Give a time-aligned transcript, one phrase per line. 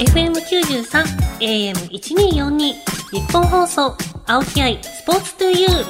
[0.00, 1.04] FM93
[1.40, 3.94] AM1242 日本放送
[4.26, 5.84] 青木愛スポーツトゥユー。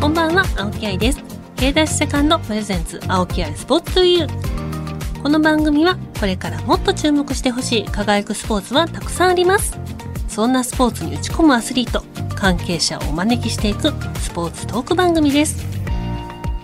[0.00, 1.22] こんばんは青木愛です。
[1.54, 5.22] K ダッシュセカンドプレゼンツ青木愛スポーツトゥユー。
[5.22, 9.78] この番組はこれからもっと注目してほしい輝くスポーツはたくさんあります。
[10.26, 12.02] そんなスポーツに打ち込むアスリート
[12.34, 15.77] 関係者をお招きしていくスポーツトーク番組です。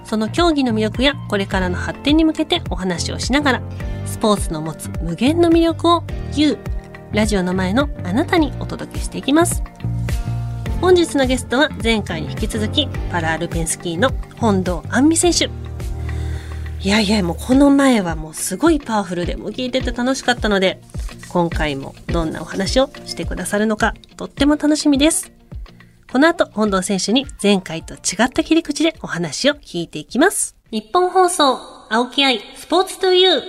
[0.04, 3.62] その競技の魅力やこれからの発展に向けてお話をしながら、
[4.06, 6.58] スポーツの持つ無限の魅力を You、
[7.12, 9.62] ラジオの前のあなたにお届けしていきます。
[10.80, 15.48] 本日のゲストは前回に引き続きパラアルペンスキーの本堂杏美選手。
[16.80, 20.82] いやいや、もうこの前はもうすごいパワフルでもう聞いてて楽しかったので、
[21.30, 25.33] 今回もどんなお話をしてくださるのかとっても楽しみです。
[26.14, 30.54] この後、本堂選手に前回と違った切り口でお話を聞いていきます。
[30.70, 31.58] 日本放送、
[31.90, 33.42] 青木愛、スポーツトゥユー。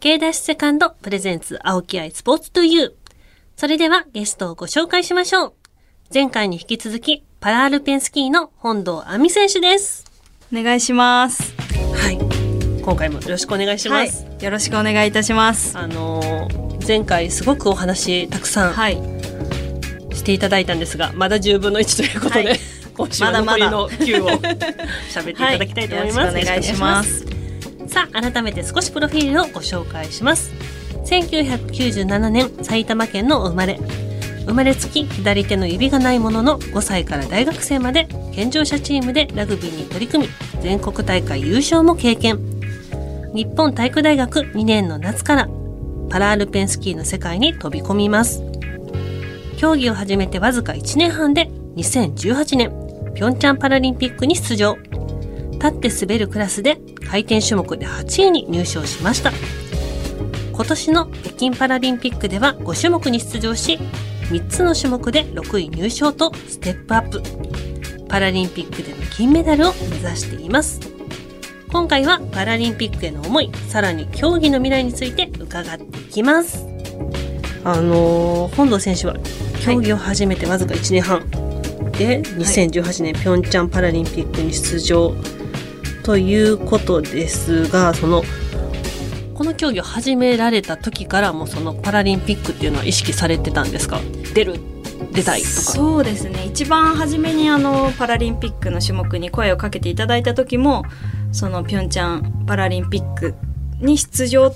[0.00, 2.92] K ダッシュセカンドプレゼンツ青木愛スポーツトゥユー。
[3.54, 5.52] それではゲストをご紹介しましょう。
[6.10, 10.10] 前回に引き続き、パラアルペンスキーの本堂亜美選手です。
[10.50, 11.54] お願いします。
[11.96, 12.16] はい。
[12.80, 14.24] 今回もよろしくお願いします。
[14.24, 15.76] はい、よろしくお願いいたします。
[15.76, 19.19] あのー、前回すごくお話たくさん、はい、し
[20.30, 22.60] ていただいたんですがまだ10分の1ということで、はい、
[22.94, 24.28] 今週は残りの9を
[25.10, 26.34] 喋っていただきたいと思います。
[26.34, 27.26] はい、お願いします。
[27.88, 30.52] さあ、改めて少しプロフィールをご紹介します。
[31.06, 33.80] 1997年、埼玉県の生まれ。
[34.46, 40.30] 生まれつき左手の指がないものの5歳から大学生まで健常者チームでラグビーに取り組み
[40.62, 42.38] 全国大会優勝も経験
[43.32, 45.48] 日本体育大学2年の夏から
[46.08, 48.49] パラアルペンスキーの世界に飛び込みます
[49.60, 52.70] 競技を始めてわずか1年半で2018年、
[53.14, 54.78] ピョンチャンパラリンピックに出場。
[55.52, 56.78] 立って滑るクラスで
[57.10, 59.32] 回転種目で8位に入賞しました。
[60.54, 63.78] 今年の北京パラリンピックでは5種目に出場し、
[64.30, 67.22] 3つの種目で6位入賞とステップアップ。
[68.08, 70.80] パラリンピックでの金メダルを目指しています。
[71.70, 76.64] 今回はパラリンピックへの思い、さらに競技の未来について伺っていきます。
[77.62, 79.16] あのー、本堂選手は
[79.60, 81.30] 競技を始めてわずか1年半、
[81.92, 85.14] で2018年ピョンチャンパラリンピックに出場
[86.02, 88.22] ということですがその
[89.34, 94.00] この競技を始められた時からもそのパラリンピックっていうのは意識されてたんですか？
[94.34, 94.60] 出る
[95.12, 95.52] 出たいとか。
[95.52, 96.44] そうですね。
[96.46, 100.84] 一番初めにあのパラリンピックの種目に声をかけていただいた時も
[101.32, 103.34] そのピョンチャンパラリンピック
[103.80, 104.54] に出場っ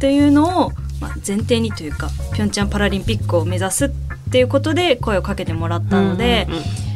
[0.00, 0.70] ていうのを、
[1.00, 3.90] まあ、前提にというかピョンチャンパラリンピックを目指すっ
[4.30, 6.48] ていうことで声をかけてもらったので、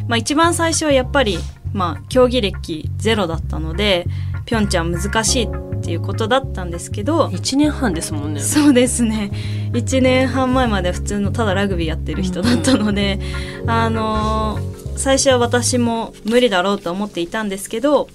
[0.09, 1.39] まあ、一番最初はやっぱり、
[1.73, 4.07] まあ、競技歴ゼロだったので
[4.45, 8.41] ピョンチャン難しいっていうことだったんですけど1年半ですもんね。
[8.41, 9.31] そうですね。
[9.73, 13.19] 1年半前まで普通のただラグビーやってる人だったので、
[13.63, 18.09] うん、あのー、最初は私も無理だろうと思っていたんですけど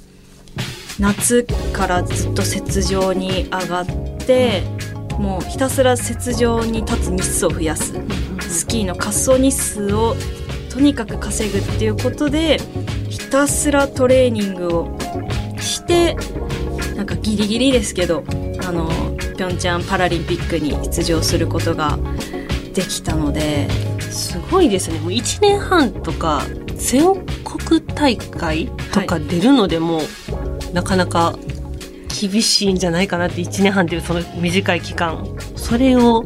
[0.99, 3.85] 夏からずっと雪上に上がっ
[4.25, 4.63] て
[5.17, 7.93] もうひたすら雪上に立つ日数を増やす
[8.49, 10.15] スキーの滑走日数を
[10.69, 12.59] とにかく稼ぐっていうことで
[13.09, 14.97] ひたすらトレーニングを
[15.59, 16.15] して
[16.95, 18.23] なんかギリギリですけど
[18.67, 18.89] あの
[19.37, 21.97] ピョンチャンパラリンピックに出場することが
[22.73, 23.69] できたので
[23.99, 24.99] すごいですね。
[24.99, 26.41] もう1年半とか
[26.75, 27.03] 全
[27.43, 31.37] 国大会とか出るのでも、はい、なかなか
[32.19, 35.25] 厳しいんじゃないかなって1年半っていうその短い期間。
[35.55, 36.25] それを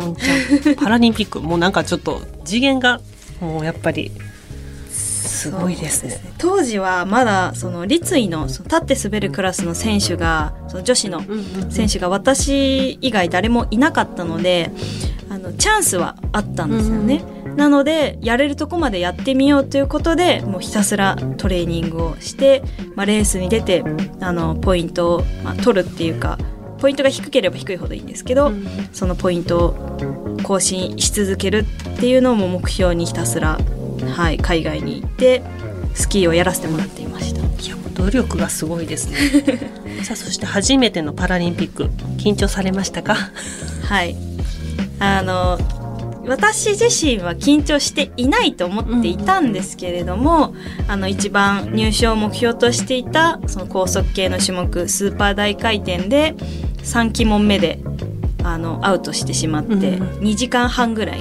[0.00, 3.00] ピョンチャンパラリンピックもうなんかちょっと次元が
[3.40, 4.12] もうやっぱり
[4.90, 11.22] すごいですね、ね、当時はまだその立位のその立って滑るクラスの選手がその女子の
[11.70, 14.70] 選手が私以外誰もいなかったので
[15.28, 17.24] あのチャンスはあったんですよね。
[17.44, 17.56] うん。
[17.56, 22.62] なのでやれるとこまでやってみようということでもうひたすらトレーニングをして、
[22.94, 23.84] まあ、レースに出て
[24.20, 26.38] あのポイントを、まあ、取るっていうか
[26.78, 33.58] ポイントが低ければ低いほどいいんですけど、うん、そのポイントを更新し続けるっていうのも目標にひたすら、
[34.14, 35.42] はい、海外に行って
[35.94, 37.40] スキーをやらせてもらっていました。
[37.40, 39.16] いや努力がすごいですね。
[40.04, 41.84] さあそして初めてのパラリンピック
[42.18, 43.16] 緊張されましたか？
[43.84, 44.14] はい。
[44.98, 45.58] あの
[46.26, 50.54] 私自身は緊張していないと思っていたんですけれども、
[50.88, 56.34] あの一番入賞を目標としていたその高速系の種目スーパー大回転で
[56.78, 57.80] 3期問目で
[58.42, 61.20] あのアウトしてしまって、2時間半ぐらい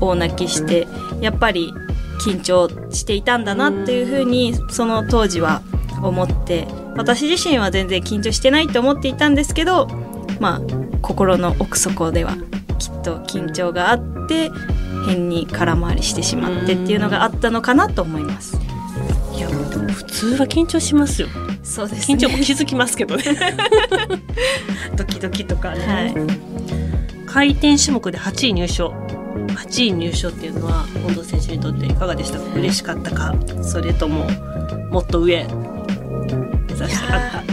[0.00, 0.86] 大泣きして
[1.20, 1.72] やっぱり
[2.20, 5.62] 緊張していたんだなっていうふうにその当時は
[6.02, 6.66] 思って
[6.96, 9.86] 私自身は全然緊張してないと思っていたんですけど
[10.40, 10.60] まあ
[11.02, 12.36] 心の奥底では
[12.78, 14.15] きっと緊張があって
[15.06, 18.58] 変に空回りしてしまってっていうのがあったのかなと思います。
[19.36, 21.28] いやでも普通は緊張しますよ。
[21.62, 23.24] そうです緊張も気づきますけどね。
[24.96, 26.14] ドキドキとかね、はい。
[27.26, 28.94] 回転種目で8位入賞。
[29.48, 32.44] 8位入賞っていうのは近藤選手にとっていかがでしたか？
[32.54, 33.34] 嬉しかったか？
[33.62, 34.26] それとも
[34.90, 35.44] もっと上？
[35.44, 37.44] 目指したかっ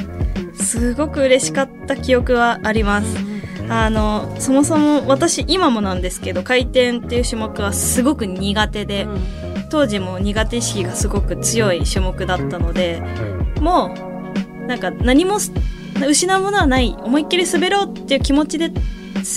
[0.58, 0.64] た？
[0.64, 3.33] すごく嬉しかった記憶はあります。
[3.70, 9.08] あのそもそも私今もなんですけど回転っていう種目はすごく苦手で、
[9.70, 13.02] 当時も苦手意識がすごく強い種目だったので
[13.60, 13.96] も
[14.64, 15.40] うなんか何も
[16.08, 18.72] 失うものはない思いっきり滑ろうっていう気持ちで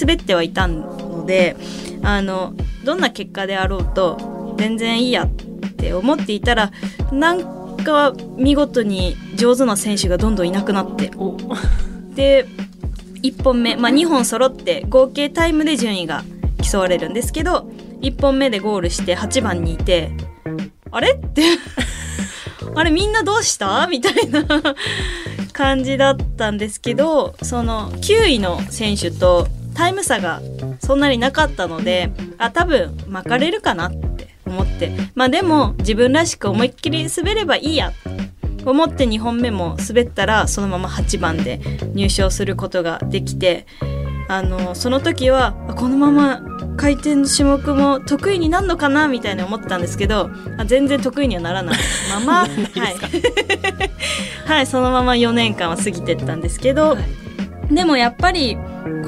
[0.01, 1.57] 滑ってはいたので
[2.03, 2.53] あの
[2.85, 5.31] どんな結果であろうと全然いいやっ
[5.77, 6.71] て思っていたら
[7.13, 11.11] なんか見事に上手な選手がどんどんいなくなって。
[11.17, 11.37] お。
[12.15, 12.47] で
[13.23, 16.25] 1本目、まあ、2本揃って合計タイムで順位が
[16.63, 17.69] 競われるんですけど
[18.01, 20.11] 1本目でゴールして8番にいて
[20.91, 21.13] あれ？
[21.13, 21.43] って。
[22.75, 23.87] あれみんなどうした？
[23.87, 24.45] みたいな
[25.53, 30.41] 感じだったんですけどその9位の選手とタイム差が
[30.81, 34.91] そんなになかったのであ多分巻かれるかなって思って。
[35.15, 37.93] まあでも自分らしく思いっきり滑ればいいや
[38.67, 41.61] 思って2本目も滑ったらそのまま8番で
[41.95, 43.67] 入賞することができて
[44.29, 46.43] あのその時はあこのまま
[46.77, 51.79] 回転の種目も得意になるのかなみたいに思ってたんですけどあ全然得意にはならない。
[52.11, 52.51] まま はい、
[54.47, 56.99] はい、そのまま4年間は過ぎてったんですけど、
[57.71, 58.59] でもやっぱり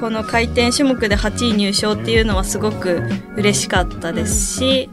[0.01, 3.03] この回転種目で8位入賞っていうのはすごく
[3.37, 4.91] 嬉しかったですし、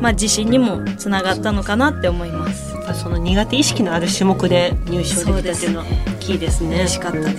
[0.00, 2.63] まあ、自信にもつながったのかなって思います。
[2.86, 6.76] ぱその苦手意識のある種目で入賞できたっていうのは大きいですね。
[6.76, 7.36] 嬉しかったです。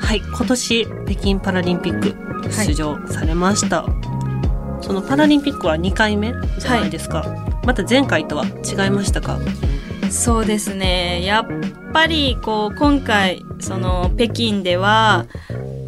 [0.00, 2.14] はい今年北京パラリンピック
[2.50, 3.84] 出場されました、
[4.80, 7.24] そのパラリンピックは2回目じゃないですか、
[7.64, 9.38] また前回とは違いましたか？
[10.10, 11.24] そうですね。
[11.24, 11.46] やっ
[11.92, 15.26] ぱりこう今回その北京では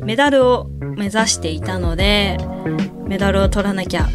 [0.05, 2.39] メダルを目指していたので
[3.07, 4.09] メダルを取らなきゃ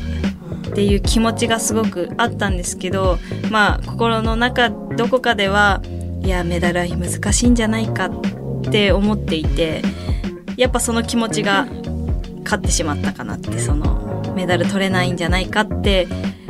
[0.77, 3.17] っていう気持ちがすごくあったんですけど
[3.49, 5.81] まあ心の中どこかでは
[6.21, 9.81] いやメダルは難しいんじゃないかって思っていて
[10.55, 11.65] やっぱその気持ちが
[12.43, 16.07] 勝ってしまったかなってそのメダル取れないんじゃないかって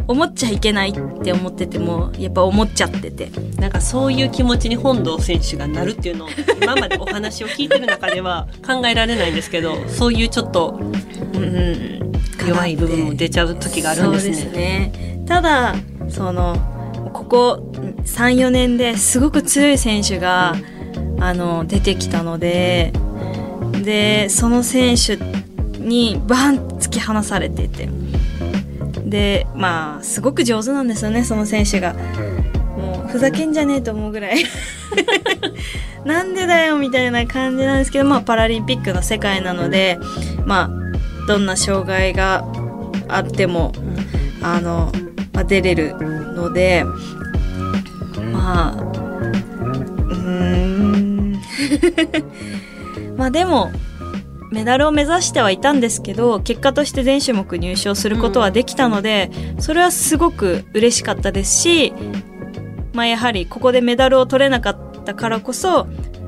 [0.09, 3.31] 思っちゃいけないって思っててもやっぱ思っちゃってて。
[3.57, 6.29] なんかそういう気持ちに本堂選手がなるっていうのを
[6.61, 12.07] 今までお話を聞いてる中では考えられないんですけどそういうちょっとうん
[12.47, 14.35] 弱い部分も出ちゃう時があるんですね。
[14.35, 15.23] そうですね。
[15.27, 15.75] ただ
[16.09, 16.55] その
[17.13, 17.71] ここ
[18.05, 20.55] 34年ですごく強い選手が
[21.19, 22.93] あの出てきたので
[23.83, 25.17] でその選手
[25.79, 27.89] にバン突き放されてて。
[29.09, 31.93] でまあすごく上手なんですよねその選手が。
[32.77, 34.43] もうふざけんじゃねえと思うぐらい。
[36.05, 39.99] なんでだよみたいな感じなんですけどまあパラリンピックの世界なので
[40.45, 40.86] まあ
[41.27, 42.45] どんな障害が
[43.07, 43.73] あっても
[44.41, 44.91] あの、
[45.33, 45.95] まあ、出れる
[46.33, 46.85] ので
[48.31, 48.87] まあ
[50.01, 51.33] うん。
[53.17, 53.71] まあ でも
[54.51, 59.29] メダルを目指してはいたんですけど結果として全種目入賞することはできたので、
[59.59, 61.93] それはすごく嬉しかったですし、
[62.93, 65.87] まあ、やはりここでメダルを取れなかったからこそ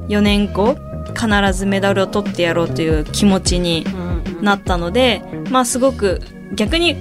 [0.10, 0.76] 4年後
[1.16, 4.09] 必ずメダルを取ってやろうという気持ちにうん
[4.42, 6.22] なったので、まあすごく
[6.54, 6.96] 逆に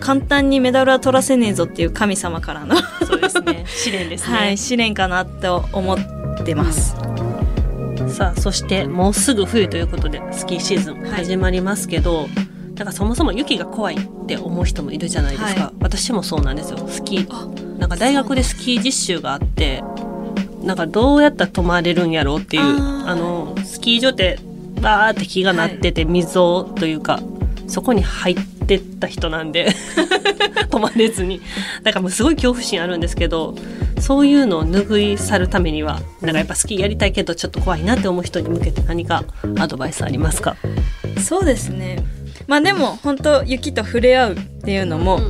[0.00, 3.64] 簡単にメダルは取らせねえぞっていう神様からの、そうですね。
[3.68, 5.98] 試練ですね、はい、試練かなと思っ
[6.44, 6.96] てます。
[8.08, 12.28] さあそしてもうすぐ冬ということでスキーシーズン始まりますけど、
[12.74, 15.72] なんかそもそも雪が怖いって思う人もいるじゃないですか、はい。
[15.80, 16.78] 私もそうなんですよ。
[16.88, 19.82] スキーなんか大学でスキー実習があって
[20.62, 24.38] なんかどうやったら泊まれるんやろうっていうあのスキー場って
[24.80, 27.20] バーって木がなってて溝というか
[27.66, 29.74] そこに入ってった人なんで
[30.70, 31.40] 泊まれずに。
[31.82, 33.54] だからもうすごい恐怖心あるんですけど
[34.00, 39.24] そういうのを拭い去るためにはなんかやっぱスキーやりたいけどちょっと怖いなって思う人に向けて何か
[39.58, 40.56] アドバイスありますか？
[41.22, 42.02] そうですね。
[42.46, 45.20] まあでも本当雪と触れ合うっていうのも、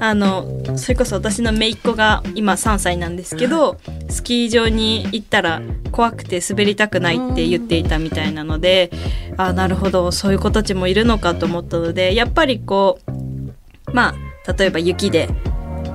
[0.00, 3.78] あのそれこそ私の姪っ子が今3歳なんですけど、
[4.08, 8.90] スキー場に行ったら怖くて滑りたくないって言っていたみたいなので、
[9.36, 14.14] あなるほどそういう子たちもいるのかと思ったのでやっぱりこうま
[14.46, 15.28] あ例えば雪で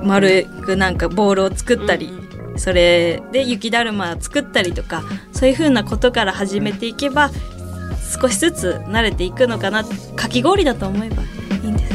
[0.02, 2.10] 丸くなんかボールを作ったり、
[2.56, 7.30] それで雪だるま作ったりとかそういう風なことから始めていけば
[8.20, 9.82] 少しずつ慣れていくのかな
[10.14, 11.94] かき氷だと思えばいいんです。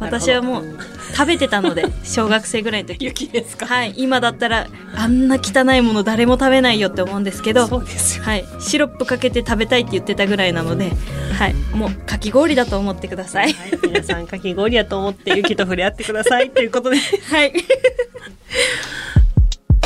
[0.00, 0.64] 私はもう
[1.12, 3.66] 食べてたので 小学生ぐらいの時雪ですか？
[3.66, 10.90] はい今だったらあんな汚いもの誰も食べないよって思うんですけどそうですよはい、シロップかけて食べたいって言ってたぐらいなので、
[11.38, 13.52] はい、もうかき氷だと思ってください。
[13.52, 16.96] はい、皆さんかき氷やと思って雪と触れ合ってくださいということで
[17.30, 17.52] はい。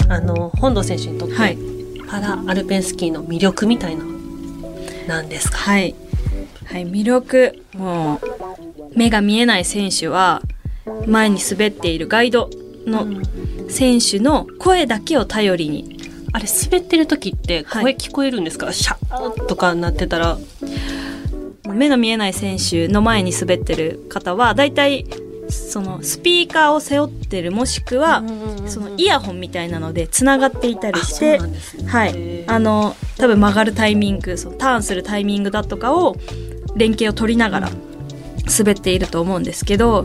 [0.09, 1.59] あの本堂選手にとって、はい
[2.07, 4.04] パラアルペンスキーの魅力みたいな
[5.09, 5.57] なんですか？
[5.59, 5.95] はい。
[6.66, 7.59] はい、魅力。
[7.75, 10.40] もう、目が見えない選手は、
[11.06, 12.50] 前に滑っているガイド
[12.86, 13.06] の
[13.68, 15.98] 選手の声だけを頼りに、
[16.32, 17.82] あれ滑ってる時ってはい。
[17.82, 20.38] 声聞こえるんですか、シャーとかなってたら。
[21.66, 25.06] 目の見えない選手の前に滑ってる方は、だいたい、
[25.48, 28.22] そのスピーカーを背負ってるもしくは、
[28.66, 31.48] そのイヤホンみたいなのでつながっていたりしてね。
[31.86, 32.44] はい。
[32.46, 36.16] あの多分曲がるタイミングそのターンするタイミングだとかを
[36.76, 37.70] 連携を取りながら
[38.58, 40.04] 滑っていると思うんですけど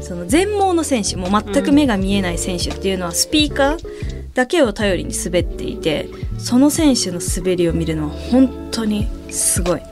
[0.00, 6.08] その全盲の選手も全く目が見えない選手っていうのはスピーカーだけを頼りに滑っていて
[6.38, 9.82] その選手の滑りを見るのは本当にすごい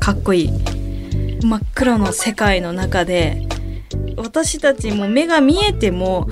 [0.00, 0.84] かっこいい。
[1.44, 3.46] 真っ黒の世界の中で
[4.16, 6.28] 私たちも目が見えても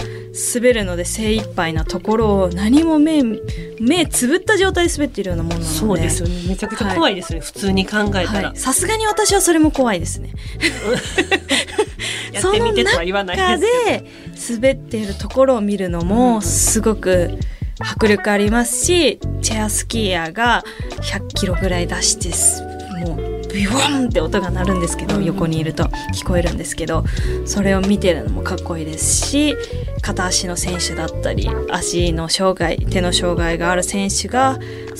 [0.54, 5.74] 滑るので精一杯なところを何も目目つぶった状態で滑っているようなものなので。
[5.74, 6.34] そうですよね。
[6.48, 8.56] めちゃくちゃ怖いですね、普通に考えたら、はい。
[8.56, 10.32] さすがに私はそれも怖いですね。
[12.32, 17.38] やってみてとは言わない中です滑っているところを見るのもすごく
[17.78, 20.64] 迫力ありますしチェアスキーヤーが
[21.02, 22.62] 100キロぐらい出してす
[23.06, 27.04] もうビヨンって音が鳴るんですけど、横にいると聞こえるんですけど
[27.44, 29.56] それを見てるのもかっこいいですし
[30.00, 34.58] 片足の選手だったり足の障害手の障害がある選手が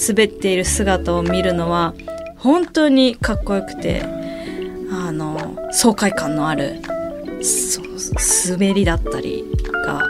[0.09, 1.95] 滑っている姿を見るのは
[2.37, 6.81] 本当にかっこよくてあの爽快感のある
[8.49, 9.45] 滑りだったり
[9.85, 10.09] が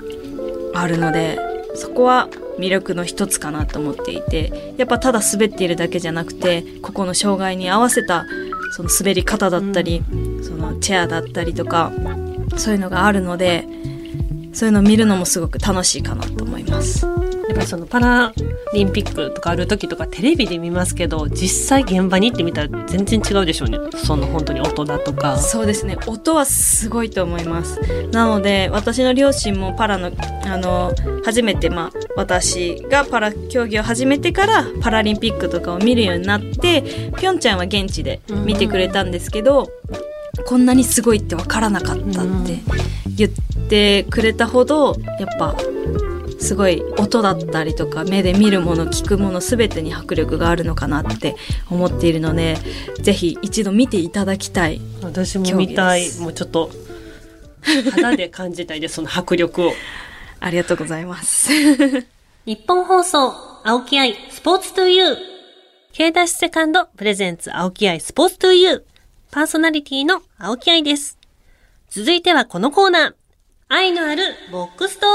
[0.75, 1.39] あるので
[1.75, 8.25] そこは魅力の一つかなと思っていてやっぱただ滑っているだけじゃなくてここの障害に合わせた
[8.77, 10.03] その滑り方だったり、
[10.43, 11.93] そのチェアだったりとか
[12.57, 13.67] そういうのがあるので
[14.53, 17.07] そういうのを見るのもすごく楽しいかなと思います。
[17.07, 18.33] やっぱりそのパラ
[18.73, 23.79] リンピックとかある時とかテレビで見ますけど実際現場に行ってみたら全然違うでしょうね。
[24.05, 25.37] その本当に音だとか。
[25.39, 25.99] そうですね。
[26.07, 27.81] 音はすごいと思います。
[28.13, 30.13] なので私の両親もパラの
[30.47, 30.93] あの
[31.25, 39.71] 初めてまあ私がパラ競技を始めてからパラリンピックとかを見るようになってぴょんちゃんは現地で見てくれたんですけど、
[40.47, 42.61] こんなにすごいって分からなかったって
[43.17, 43.31] 言っ
[43.69, 45.57] てくれたほどやっぱ
[46.41, 51.37] すごい音だったりとか目で見るもの聞くもの全てに迫力があるのかなって
[51.71, 52.57] 思っているので
[53.01, 54.81] ぜひ一度見ていただきたい。
[55.03, 56.11] 私も見たい。
[56.19, 56.71] もうちょっと
[57.93, 59.73] 肌で感じたいです その迫力を。
[60.41, 61.51] ありがとうございます。
[62.45, 65.17] 日本放送青木愛スポーツトゥユー。
[65.93, 68.92] K ダッシュセカンドプレゼンツ青木愛スポーツトゥユー
[69.33, 71.17] パーソナリティの青木愛です。
[71.89, 73.15] 続いてはこのコーナー。
[73.67, 74.23] 愛のある
[74.53, 75.09] ボックストー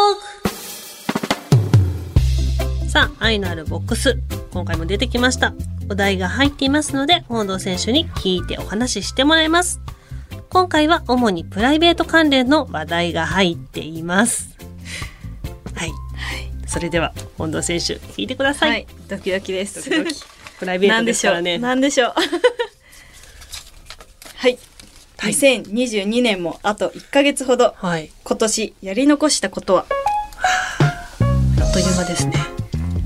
[2.83, 2.89] ク。
[2.89, 4.17] さあ愛のあるボックス。
[4.51, 5.53] 今回も出てきました。
[5.87, 9.79] お題が入っていますので本堂選手に聞いてお話ししてもらいます。
[10.49, 14.57] 今回は主にプライベート関連の話題が入っています。
[15.75, 15.91] はい。
[16.65, 19.75] それでは本堂選手聞いてください、はい、ドキドキです。
[19.87, 20.15] ドキドキ。
[20.57, 21.59] プライベートですからね。
[21.59, 22.13] なんでしょう。
[24.37, 24.57] はい。
[25.17, 27.73] はい2022年もあと1ヶ月ほど。
[27.77, 29.85] はい今年やり残したことは？
[31.59, 32.33] あっという間ですね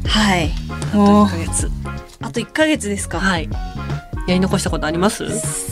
[0.05, 0.51] はい。
[0.93, 1.71] あもうと1ヶ月
[2.21, 3.19] あと1ヶ月ですか。
[3.19, 3.49] はい
[4.27, 5.25] やり残したことあります？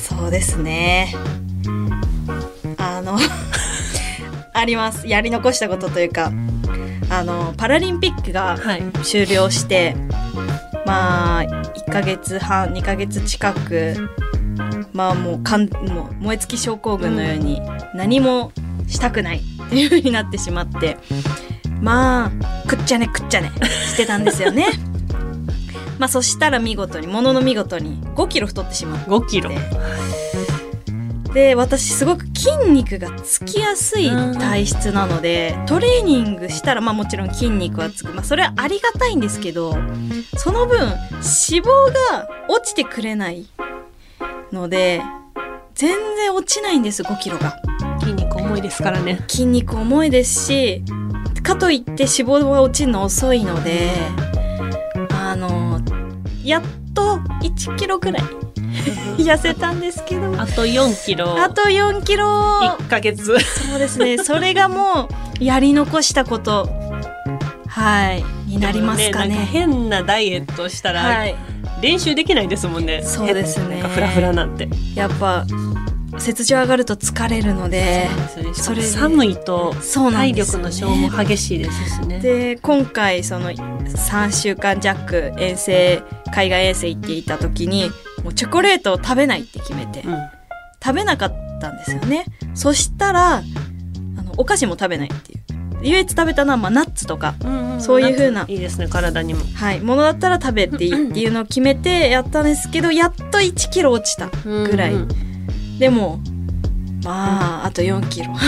[0.08, 1.14] そうですね。
[2.78, 3.18] あの
[4.54, 5.08] あります。
[5.08, 6.32] やり残したことというか、
[7.10, 9.96] あのパラリンピックがはい終了して、
[10.86, 14.10] まあ1ヶ月半2ヶ月近く
[15.00, 17.62] まあもうかんもう燃え尽き症候群のように
[17.96, 18.52] 何も
[18.86, 20.98] したくないっていう風になってしまって
[21.82, 23.50] まあくっちゃねくっちゃね
[23.94, 24.68] してたんですよね。
[26.00, 29.10] まあそしたら見事にものの見事に5キロ太ってしまって。
[29.10, 29.52] 5キロ。
[31.34, 39.78] で私すごく筋肉がつきやすい体質なのでトレーニングしたらまあもちろん筋肉はつく、まあ、それはありがたいんですけど
[40.36, 40.90] その分脂
[41.62, 41.66] 肪
[42.12, 43.46] が落ちてくれない
[44.52, 45.02] ので
[45.76, 47.56] 全然落ちないんです5キロが。
[48.00, 49.24] 筋肉重いですからね。
[49.28, 50.84] 筋肉重いですし
[51.44, 53.90] かといって脂肪は落ちるの遅いので
[55.12, 55.80] あの
[56.44, 56.62] やっ
[56.94, 58.24] と1キロぐらい
[59.18, 61.42] 痩せたんですけどあと4キロ。
[61.42, 62.26] あと4キロ。
[62.26, 63.26] 1ヶ月。
[63.40, 64.18] そうですね。
[64.18, 66.70] それがもうやり残したこと
[67.80, 68.24] はい。
[68.46, 69.30] になりますかね。
[69.30, 71.36] でもなん変なダイエットしたら、はい。
[71.82, 73.02] 練習できないですもんね。
[73.04, 73.76] そうですね。
[73.76, 74.68] 変なんかフラフラなんて。
[74.96, 75.46] やっぱ
[76.18, 78.10] 切除上がると疲れるので
[78.54, 79.74] そそれで寒いと
[80.12, 82.20] 体力の消耗激しいですしね。
[82.20, 87.90] で今回その3週間弱遠征海外遠征行っていた時に
[88.24, 90.18] もうチョコレートを食べないって決めてうん。
[90.84, 92.26] 食べなかったんですよね。
[92.54, 93.42] そしたらあ
[94.22, 95.39] のお菓子も食べないっていう
[95.82, 98.46] 唯一食べたのはまあナッツとか、うんんそういう風な。
[98.48, 99.42] いいですね体にも。
[99.56, 105.08] はい、ものだったら食べていいっていうのを決めてやったんですけどやっと1キロ落ちたぐらい、うん
[105.80, 106.20] でも
[107.04, 108.32] まああと4キロ。
[108.32, 108.40] ま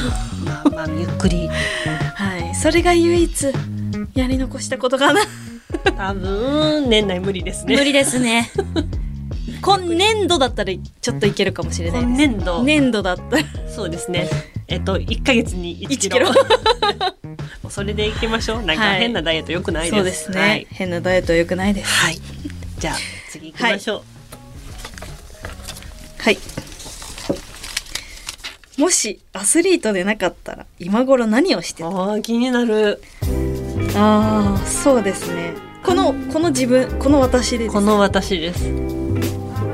[0.65, 1.47] あまあゆっくり。
[1.47, 3.53] はいそれが唯一
[4.13, 5.21] やり残したことかな。
[5.97, 7.75] 多分年内無理ですね。
[7.77, 8.51] 無理ですね。
[9.61, 12.27] 今年度だったらちょっといけるかもしれない今です。
[12.27, 12.63] 年度。
[12.63, 13.43] 年度だったら。
[13.73, 14.29] そうですね。
[14.67, 16.27] えっと1ヶ月に1キロ。
[16.27, 17.20] 1キもう
[17.71, 18.63] それでいきましょう。
[18.63, 19.95] なんかはい変なダイエットよくないです。
[19.95, 21.89] そうですね、はい、変なダイエットは良くないです。
[21.89, 22.19] はい、
[22.79, 22.95] じゃあ
[23.29, 24.03] 次行きましょう、
[26.21, 26.37] はい。
[28.77, 31.87] もしアスリートでなかったら今頃何をしてた？
[31.87, 33.01] あー気になる。
[33.95, 35.53] ああそうですね。
[35.83, 38.69] このこの自分この私でですこの私です。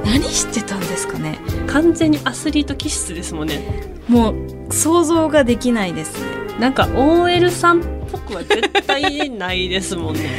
[0.06, 1.40] 何してたんですかね？
[1.68, 3.62] 完全にアスリート気質ですもんね。
[4.08, 10.30] もう想像ができないですねなんか OL さんっぽくは絶対ないですもんね。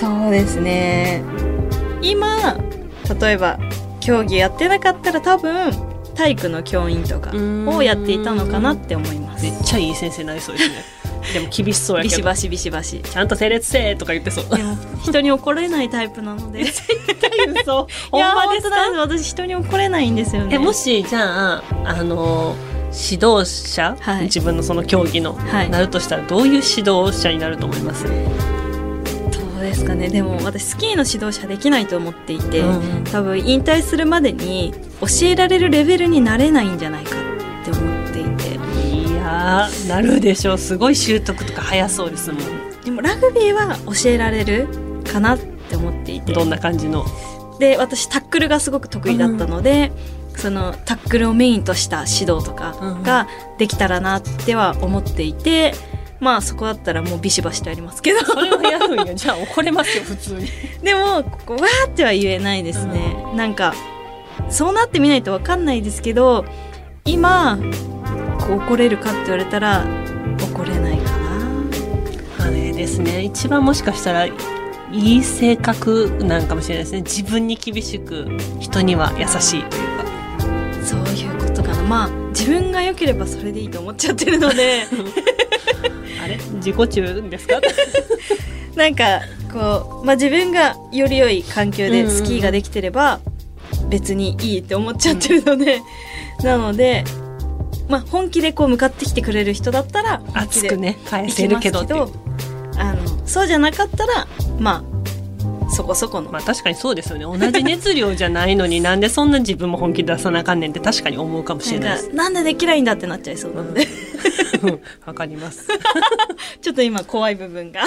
[0.00, 1.22] そうですね。
[2.02, 2.56] 今
[3.20, 3.58] 例えば
[4.00, 5.70] 競技やってなかったら多分
[6.14, 9.44] 体育の教員とかをやっていたのかなって思います。
[9.44, 10.76] めっちゃいい先生になりそうですね
[11.34, 12.16] でも厳しそうやけど。
[12.16, 13.02] ビシバシビシバシ。
[13.02, 14.56] ちゃんと整列せーとか言ってそう。
[14.56, 16.62] でも人に怒れないタイプなので。
[16.62, 17.86] い嘘。
[18.16, 18.76] やほんまですか？
[18.94, 19.24] 本です。
[19.24, 20.54] 私人に怒れないんですよね。
[20.54, 22.56] えもしじゃああの
[22.92, 24.24] 指導者、はい。
[24.24, 25.70] 自分のその競技の、はい。
[25.70, 28.10] なるとしたらどういう指導者になると思います、ど
[29.58, 30.08] うですかね。
[30.08, 33.04] でも私スキーの指導者できないと思っていて、うんうん。
[33.04, 37.16] 多分引退するまでに教えられるレベルになれないんじゃないか
[37.62, 38.58] って思っていて。
[38.86, 40.58] いやーなるでしょう。
[40.58, 42.40] すごい習得とか早そうですもん。
[42.84, 44.68] でもラグビーは教えられる
[45.04, 46.32] かなって思っていて。
[46.32, 47.04] どんな感じの？
[47.58, 49.92] で私タックルがすごく得意だったので、
[50.40, 52.72] そのタックルをメインとした指導とか
[53.04, 55.74] ができたらなっては思っていて、
[56.18, 58.24] まあそこだったらもうビシバシとやりますけど。
[58.24, 59.14] それはやるんや。
[59.14, 60.48] じゃあ怒れますよ普通に。
[60.82, 63.74] でもここわーっては言えないですね、なんか
[64.48, 66.44] そうなってみないと分かんないですけど
[67.04, 67.58] 今
[68.38, 69.84] こう怒れるかって言われたら
[70.42, 71.10] 怒れないか
[72.38, 72.46] な。
[72.46, 73.22] あれですね。
[73.22, 74.32] 一番もしかしたらい
[74.92, 77.02] い性格なんかもしれないですね。
[77.02, 78.26] 自分に厳しく
[78.58, 80.10] 人には優しいというか
[80.90, 81.82] そういうことかな。
[81.84, 84.86] まあ自分が良ければそれでいいと思っちゃってるので。
[86.22, 86.36] あれ？
[86.56, 87.60] 自己中ですか？
[88.76, 89.20] なんか
[89.52, 93.20] こう、まあ、自分がより良い環境でスキーができてれば
[93.88, 95.80] 別にいいって思っちゃってるので、
[96.44, 97.04] なので、
[97.88, 101.80] まあ、本気でこう向かってきてくれる人だったら熱くね返いせるけど
[102.76, 104.99] あのそうじゃなかったらまあ
[105.80, 107.24] そこそこの、まあ確かにそうですよね。
[107.24, 112.14] 同じ熱量じゃないのに なんでそんな自分も本気で出さなあかんねんって確かに思うかもしれないです。
[112.14, 113.88] なんでできないんだってなっちゃいそうなので、
[114.62, 114.80] うん。
[115.06, 115.66] わかります。
[116.60, 117.82] ちょっと今怖い部分が。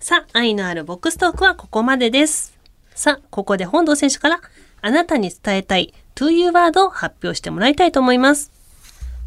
[0.00, 2.52] さあ愛のあるボックストークはここまでです。
[2.96, 4.40] さあここで本堂選手から
[4.82, 8.50] あなたに伝えたい To You ワードを発表してもらいたいと思います。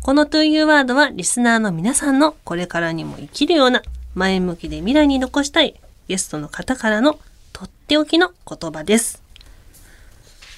[0.02, 3.82] この To You ワードはリスナーの皆さんのこれからにも生きるような
[4.14, 7.20] 前向きで未来に残したいゲストの方からの
[7.52, 9.22] とっておきの言葉です。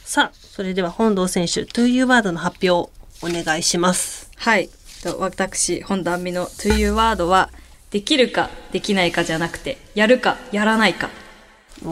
[0.03, 2.89] さあ、それでは本堂選手 To You ワードの発表を
[3.21, 4.29] お願いします。
[4.37, 4.69] はい。
[5.03, 7.51] と私本田亜美の「To You ワードは
[7.91, 11.09] できるかできないかじゃなくてやるかやらないか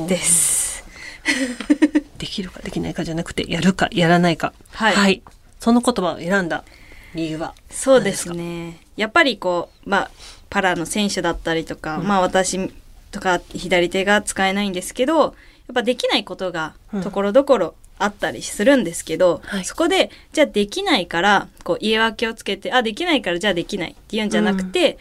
[0.07, 0.83] です。
[2.17, 4.53] できるかできないかじゃなくてやるかやらないか。
[4.71, 5.21] はい。
[5.59, 6.63] その言葉を選んだ
[7.15, 8.79] 理由はそうですね。
[8.97, 10.11] やっぱりこうまあ
[10.49, 12.71] パラの選手だったりとか、まあ私
[13.13, 15.34] とか左手が使えないんですけどやっ
[15.73, 17.02] ぱできないことがうん。
[17.02, 19.65] ところどころあったりするんですけど、はい。
[19.65, 24.97] そこでじゃあできないからこう言い訳をつけてあできないからじゃあできないっていうんじゃなくて、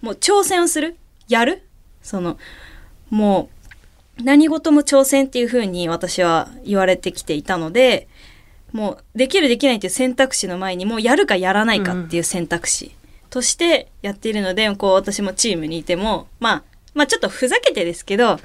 [0.00, 0.96] もう挑戦をする？
[1.28, 1.66] やる？
[2.02, 2.38] その
[3.08, 3.48] も
[4.20, 8.06] う何事も挑戦っていう風に私は言われてきていたので
[8.72, 12.94] もうできるできないっていう選択肢の前にもうやるかやらないかっていう選択肢
[13.30, 16.62] としてやっているので、こう私もチームにいても、まあ、
[16.94, 18.38] まあちょっとふざけてですけど、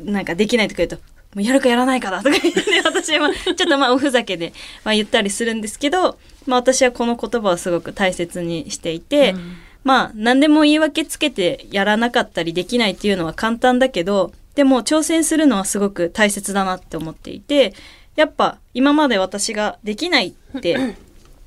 [0.00, 1.02] なんかできないとか言うと、も
[1.36, 4.52] うやるかやらないかだとか言って、 私はちょっとまあおふざけで、
[4.84, 9.56] まあ、言ったりするんですけど、まあ私はこの言葉をすごく大切にしていて、うん。
[9.84, 17.74] まあ何でも言い訳つけてやらなかったりできないっていうのは簡単だけど、でも挑戦するのはすごく大切だなって思っていて、
[18.16, 20.96] やっぱ今まで私ができないって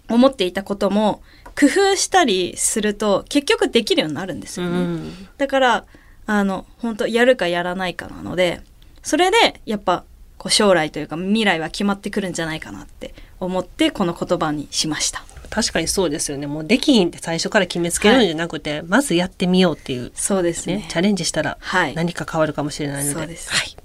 [0.09, 1.21] 思っていたことも
[1.57, 4.77] 工夫したりすると結局できるようになるんですうよね。
[4.79, 5.27] ん。
[5.37, 5.85] だから、
[6.25, 8.61] あの、本当やるかやらないかなので、
[9.03, 10.03] それで、やっぱ、
[10.37, 15.23] こう将来というか未来は決まってくるんじゃないかなって思って、この言葉にしました。
[15.49, 16.47] 確かにそうですよね。
[16.47, 20.77] もうできひんって最初から決めつけるんじゃなくて、まずやってみようっていうそうですね。
[20.77, 23.15] ね、チャレンジしたらはい何か変わるかもしれないので。
[23.15, 23.77] そうですはい。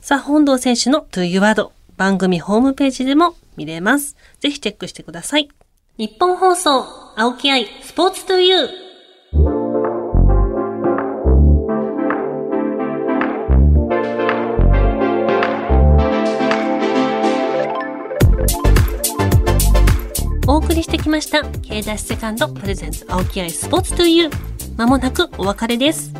[0.00, 4.16] さあ、本堂選手の To You Word 番組ホームページでも見れます。
[4.40, 5.48] ぜひチェックしてください。
[5.98, 6.84] 日本放送、
[7.16, 8.68] 青木愛、スポーツ To You。
[20.46, 24.30] お送りしてきました、K ダッシュセカンドプレゼンツ青木愛スポーツ To You。
[24.76, 26.12] まもなくお別れです。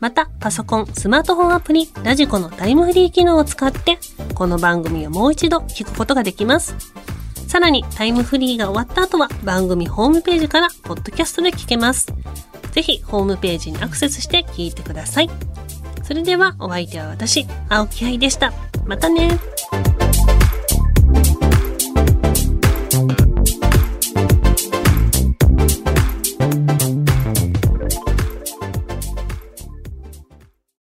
[0.00, 3.98] また、パソコン、スマートフォンアプリ、ラジコのタイムフリー機能を使って、
[4.38, 6.76] この番組をもう一度聞くことができます。
[7.48, 12.06] さらに、タイムフリーが終わった後は、番組ホームページから、ポッドキャストで聞けます。
[12.70, 15.30] ぜひ、ホームページにアクセスして聞いてください。
[16.04, 18.52] それでは、お相手は私、青木愛でした。
[18.86, 19.40] またね